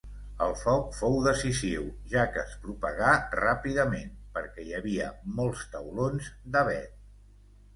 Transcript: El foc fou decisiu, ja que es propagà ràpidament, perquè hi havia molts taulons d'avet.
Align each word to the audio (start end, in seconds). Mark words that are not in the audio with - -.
El 0.43 0.53
foc 0.59 0.87
fou 0.99 1.17
decisiu, 1.25 1.83
ja 2.13 2.23
que 2.37 2.41
es 2.45 2.55
propagà 2.63 3.11
ràpidament, 3.41 4.17
perquè 4.39 4.67
hi 4.67 4.75
havia 4.79 5.11
molts 5.41 5.63
taulons 5.77 6.33
d'avet. 6.57 6.99